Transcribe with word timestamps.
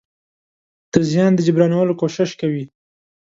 د 0.93 0.95
زيان 1.09 1.31
د 1.35 1.39
جبرانولو 1.47 1.93
کوشش 2.01 2.29
کوي. 2.41 2.65